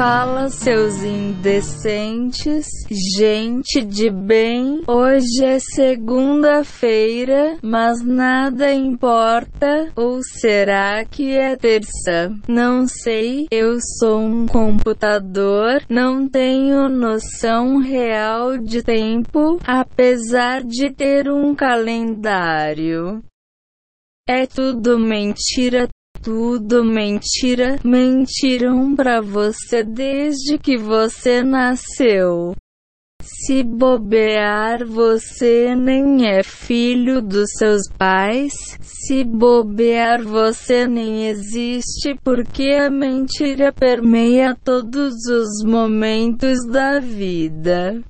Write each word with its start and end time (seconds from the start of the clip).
Fala 0.00 0.48
seus 0.48 1.02
indecentes, 1.02 2.66
gente 3.18 3.82
de 3.82 4.08
bem. 4.08 4.80
Hoje 4.88 5.44
é 5.44 5.58
segunda-feira, 5.58 7.58
mas 7.62 8.02
nada 8.02 8.72
importa. 8.72 9.92
Ou 9.94 10.22
será 10.22 11.04
que 11.04 11.32
é 11.32 11.54
terça? 11.54 12.34
Não 12.48 12.88
sei. 12.88 13.46
Eu 13.50 13.76
sou 13.98 14.20
um 14.20 14.46
computador, 14.46 15.82
não 15.86 16.26
tenho 16.26 16.88
noção 16.88 17.76
real 17.76 18.56
de 18.56 18.82
tempo, 18.82 19.58
apesar 19.66 20.64
de 20.64 20.88
ter 20.94 21.30
um 21.30 21.54
calendário. 21.54 23.22
É 24.26 24.46
tudo 24.46 24.98
mentira, 24.98 25.90
tudo 26.22 26.84
mentira, 26.84 27.78
mentiram 27.84 28.94
pra 28.94 29.20
você 29.20 29.82
desde 29.82 30.58
que 30.58 30.76
você 30.76 31.42
nasceu. 31.42 32.54
Se 33.22 33.62
bobear, 33.62 34.86
você 34.86 35.74
nem 35.74 36.26
é 36.26 36.42
filho 36.42 37.20
dos 37.20 37.50
seus 37.58 37.82
pais. 37.98 38.52
Se 38.80 39.24
bobear, 39.24 40.22
você 40.22 40.86
nem 40.86 41.28
existe 41.28 42.14
porque 42.22 42.70
a 42.70 42.90
mentira 42.90 43.72
permeia 43.72 44.56
todos 44.64 45.14
os 45.26 45.64
momentos 45.64 46.58
da 46.70 46.98
vida. 46.98 48.02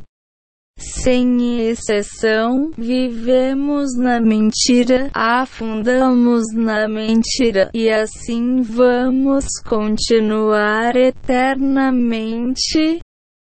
Sem 0.80 1.68
exceção, 1.68 2.70
vivemos 2.76 3.94
na 3.98 4.18
mentira, 4.18 5.10
afundamos 5.12 6.44
na 6.54 6.88
mentira 6.88 7.70
e 7.74 7.90
assim 7.90 8.62
vamos 8.62 9.44
continuar 9.68 10.96
eternamente. 10.96 13.00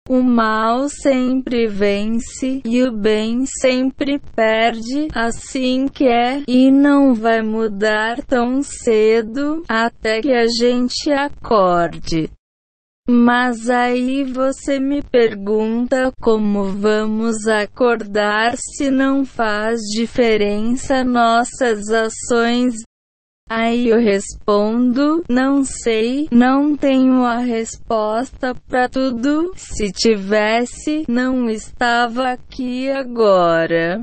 O 0.10 0.22
mal 0.22 0.90
sempre 0.90 1.66
vence 1.66 2.62
e 2.66 2.84
o 2.84 2.92
bem 2.92 3.46
sempre 3.46 4.20
perde, 4.36 5.08
assim 5.16 5.88
que 5.88 6.04
é, 6.04 6.44
e 6.46 6.70
não 6.70 7.16
vai 7.16 7.42
mudar 7.42 8.22
tão 8.24 8.62
cedo, 8.62 9.64
até 9.70 10.20
que 10.20 10.34
a 10.34 10.46
gente 10.46 11.10
acorde. 11.10 12.30
Mas 13.08 13.70
aí 13.70 14.24
você 14.24 14.80
me 14.80 15.02
pergunta 15.02 16.10
como 16.22 16.64
vamos 16.64 17.46
acordar 17.48 18.56
se 18.56 18.90
não 18.90 19.26
faz 19.26 19.82
diferença 19.94 21.04
nossas 21.04 21.90
ações. 21.90 22.76
Aí 23.50 23.90
eu 23.90 24.00
respondo: 24.00 25.22
não 25.30 25.66
sei, 25.66 26.30
não 26.32 26.78
tenho 26.78 27.26
a 27.26 27.40
resposta 27.40 28.56
para 28.70 28.88
tudo. 28.88 29.52
Se 29.58 29.92
tivesse, 29.92 31.04
não 31.10 31.50
estava 31.50 32.30
aqui 32.30 32.90
agora. 32.90 34.02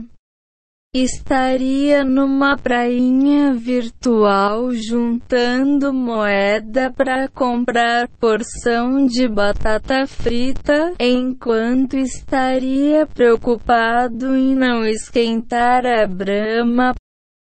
Estaria 0.93 2.03
numa 2.03 2.57
prainha 2.59 3.55
virtual 3.55 4.73
juntando 4.73 5.93
moeda 5.93 6.93
para 6.93 7.29
comprar 7.29 8.09
porção 8.19 9.07
de 9.07 9.29
batata 9.29 10.05
frita, 10.09 10.93
enquanto 10.99 11.97
estaria 11.97 13.07
preocupado 13.07 14.35
em 14.35 14.57
não 14.57 14.85
esquentar 14.85 15.87
a 15.87 16.05
brama. 16.09 16.93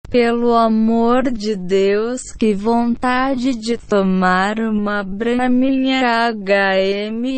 Pelo 0.10 0.56
amor 0.56 1.24
de 1.30 1.58
Deus, 1.58 2.22
que 2.40 2.54
vontade 2.54 3.52
de 3.54 3.78
tomar 3.78 4.60
uma 4.60 5.04
braminha 5.04 6.32
HMMMM. 6.32 7.36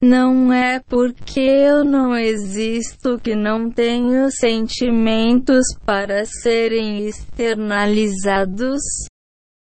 Não 0.00 0.52
é 0.52 0.78
porque 0.78 1.40
eu 1.40 1.82
não 1.82 2.16
existo 2.16 3.18
que 3.18 3.34
não 3.34 3.68
tenho 3.68 4.30
sentimentos 4.30 5.64
para 5.84 6.24
serem 6.24 7.08
externalizados. 7.08 8.80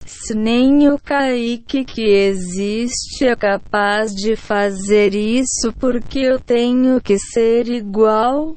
Se 0.06 0.34
nem 0.34 0.88
o 0.88 0.98
Kaique 0.98 1.84
que 1.84 2.04
existe 2.04 3.26
é 3.26 3.36
capaz 3.36 4.14
de 4.16 4.38
fazer 4.38 5.14
isso 5.14 5.74
porque 5.78 6.20
eu 6.20 6.40
tenho 6.40 7.02
que 7.02 7.20
ser 7.20 7.68
igual. 7.68 8.56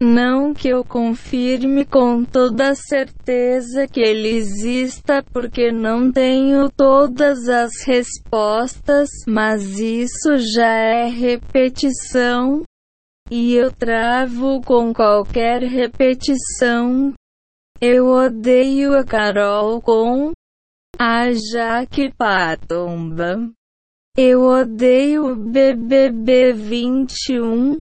Não 0.00 0.54
que 0.54 0.68
eu 0.68 0.84
confirme 0.84 1.84
com 1.84 2.24
toda 2.24 2.72
certeza 2.76 3.88
que 3.88 3.98
ele 3.98 4.28
exista 4.28 5.24
porque 5.32 5.72
não 5.72 6.12
tenho 6.12 6.70
todas 6.70 7.48
as 7.48 7.82
respostas, 7.84 9.08
mas 9.26 9.80
isso 9.80 10.38
já 10.38 10.72
é 10.72 11.08
repetição. 11.08 12.62
E 13.28 13.56
eu 13.56 13.72
travo 13.72 14.62
com 14.62 14.94
qualquer 14.94 15.62
repetição. 15.62 17.12
Eu 17.80 18.06
odeio 18.06 18.96
a 18.96 19.02
Carol 19.04 19.82
com 19.82 20.30
a 20.96 21.32
Jaque 21.32 22.14
Patomba. 22.16 23.50
Eu 24.16 24.42
odeio 24.42 25.32
o 25.32 25.34
BBB 25.34 26.52
21. 26.52 27.78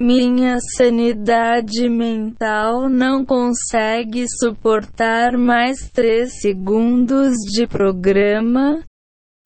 Minha 0.00 0.58
sanidade 0.76 1.88
mental 1.88 2.88
não 2.88 3.24
consegue 3.24 4.24
suportar 4.28 5.38
mais 5.38 5.90
três 5.92 6.40
segundos 6.40 7.36
de 7.52 7.66
programa. 7.66 8.82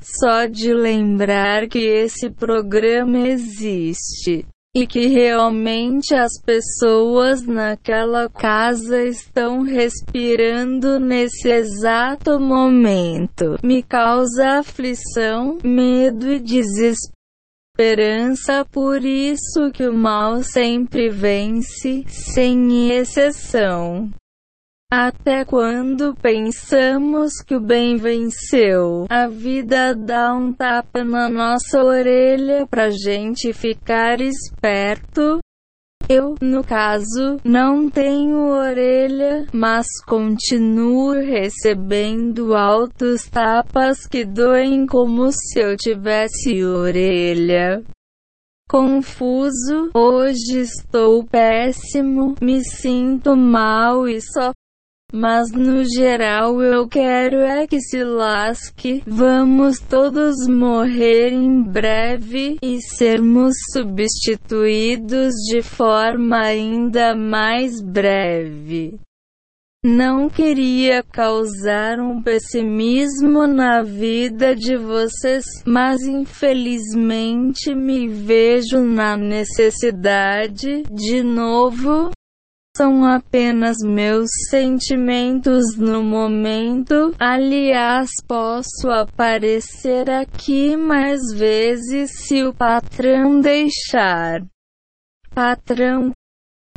Só 0.01 0.47
de 0.47 0.73
lembrar 0.73 1.69
que 1.69 1.79
esse 1.79 2.31
programa 2.31 3.19
existe. 3.29 4.47
E 4.75 4.87
que 4.87 5.07
realmente 5.09 6.15
as 6.15 6.33
pessoas 6.43 7.43
naquela 7.43 8.29
casa 8.29 9.03
estão 9.03 9.63
respirando 9.63 11.01
nesse 11.01 11.51
exato 11.51 12.39
momento. 12.39 13.59
Me 13.63 13.83
causa 13.83 14.59
aflição, 14.61 15.59
medo 15.65 16.31
e 16.31 16.39
desespero 16.39 17.16
esperança, 17.77 18.65
por 18.65 19.05
isso 19.05 19.71
que 19.71 19.87
o 19.87 19.93
mal 19.93 20.43
sempre 20.43 21.11
vence, 21.11 22.05
sem 22.09 22.91
exceção. 22.91 24.09
Até 24.91 25.45
quando 25.45 26.15
pensamos 26.15 27.33
que 27.47 27.55
o 27.55 27.61
bem 27.61 27.97
venceu, 27.97 29.05
a 29.11 29.27
vida 29.27 29.95
dá 29.95 30.33
um 30.33 30.55
tapa 30.55 31.05
na 31.05 31.29
nossa 31.29 31.83
orelha 31.83 32.67
pra 32.67 32.89
gente 32.89 33.53
ficar 33.53 34.23
esperto, 34.23 35.41
eu, 36.09 36.35
no 36.41 36.63
caso, 36.63 37.41
não 37.45 37.91
tenho 37.91 38.49
orelha, 38.49 39.47
mas 39.53 39.87
continuo 40.07 41.13
recebendo 41.13 42.55
altos 42.55 43.29
tapas 43.29 44.07
que 44.07 44.25
doem 44.25 44.87
como 44.87 45.31
se 45.33 45.59
eu 45.59 45.77
tivesse 45.77 46.65
orelha. 46.65 47.83
Confuso, 48.69 49.91
hoje 49.95 50.61
estou 50.61 51.25
péssimo, 51.25 52.35
me 52.41 52.65
sinto 52.65 53.37
mal 53.37 54.09
e 54.09 54.21
só 54.21 54.53
mas 55.17 55.51
no 55.51 55.83
geral 55.85 56.63
eu 56.63 56.87
quero 56.87 57.39
é 57.39 57.67
que 57.67 57.81
se 57.81 58.05
lasque, 58.05 59.03
vamos 59.07 59.81
todos 59.81 60.47
morrer 60.47 61.33
em 61.33 61.63
breve 61.63 62.59
e 62.63 62.79
sermos 62.83 63.55
substituídos 63.73 65.33
de 65.49 65.63
forma 65.63 66.39
ainda 66.39 67.17
mais 67.17 67.81
breve. 67.81 69.01
Não 69.89 70.29
queria 70.29 71.01
causar 71.01 72.01
um 72.01 72.21
pessimismo 72.21 73.47
na 73.47 73.83
vida 73.83 74.55
de 74.55 74.77
vocês, 74.77 75.45
mas 75.65 76.03
infelizmente 76.03 77.73
me 77.73 78.09
vejo 78.09 78.81
na 78.81 79.17
necessidade, 79.17 80.83
de 80.91 81.23
novo, 81.23 82.11
são 82.77 83.05
apenas 83.05 83.79
meus 83.83 84.29
sentimentos 84.51 85.77
no 85.77 86.03
momento. 86.03 87.15
Aliás, 87.19 88.11
posso 88.29 88.91
aparecer 88.91 90.11
aqui 90.11 90.77
mais 90.77 91.21
vezes 91.35 92.11
se 92.27 92.45
o 92.45 92.53
patrão 92.53 93.41
deixar. 93.41 94.45
Patrão 95.35 96.13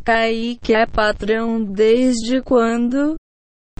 Kaique 0.03 0.73
é 0.73 0.85
patrão 0.85 1.63
desde 1.63 2.41
quando? 2.41 3.15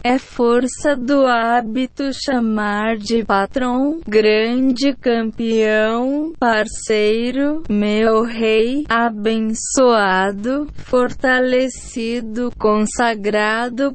É 0.02 0.18
força 0.18 0.96
do 0.96 1.26
hábito 1.26 2.04
chamar 2.14 2.96
de 2.96 3.22
patrão, 3.22 4.00
grande 4.08 4.94
campeão, 4.94 6.32
parceiro, 6.38 7.62
meu 7.68 8.22
rei, 8.22 8.86
abençoado, 8.88 10.66
fortalecido, 10.74 12.50
consagrado. 12.58 13.92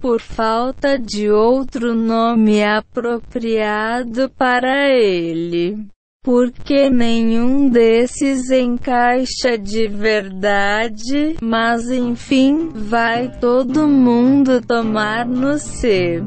por 0.00 0.20
falta 0.20 0.96
de 0.98 1.28
outro 1.28 1.92
nome 1.94 2.62
apropriado 2.62 4.30
para 4.30 4.88
ele. 4.88 5.88
Porque 6.28 6.90
nenhum 6.90 7.70
desses 7.70 8.50
encaixa 8.50 9.56
de 9.56 9.88
verdade, 9.88 11.38
mas 11.40 11.88
enfim, 11.90 12.68
vai 12.74 13.30
todo 13.40 13.88
mundo 13.88 14.60
tomar 14.60 15.24
no 15.24 15.58
C. 15.58 16.22